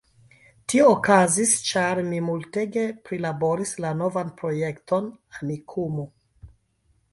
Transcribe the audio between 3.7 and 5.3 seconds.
la novan projekton,